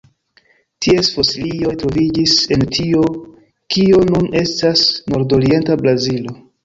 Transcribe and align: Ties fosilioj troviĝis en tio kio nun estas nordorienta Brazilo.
Ties 0.85 1.09
fosilioj 1.17 1.73
troviĝis 1.83 2.33
en 2.55 2.65
tio 2.77 3.03
kio 3.75 4.01
nun 4.13 4.27
estas 4.41 4.87
nordorienta 5.15 5.79
Brazilo. 5.85 6.35